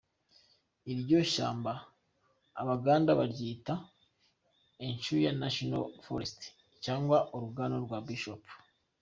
[0.93, 1.73] Iryo shyamba
[2.61, 3.73] Abaganda baryita
[4.87, 6.39] “Echuya National Forest”
[6.83, 8.43] cyangwa “Orugano rwa Bishop”.